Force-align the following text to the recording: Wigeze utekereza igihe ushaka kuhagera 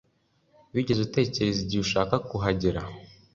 Wigeze 0.73 1.01
utekereza 1.07 1.59
igihe 1.61 1.81
ushaka 1.85 2.15
kuhagera 2.29 2.81